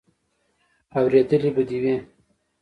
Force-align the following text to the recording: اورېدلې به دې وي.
اورېدلې 0.97 1.49
به 1.55 1.63
دې 1.69 1.77
وي. 1.83 1.95